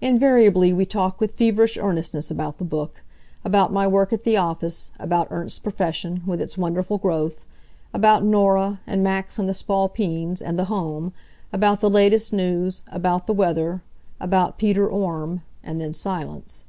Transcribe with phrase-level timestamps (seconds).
[0.00, 3.02] Invariably we talk with feverish earnestness about the book;
[3.44, 7.44] about my work at the office; about Ernst's profession, with its wonderful growth;
[7.94, 11.12] about Norah, and Max and the Spalpeens, and the home;
[11.52, 13.80] about the latest news; about the weather;
[14.18, 16.64] about Peter Orme and then silence.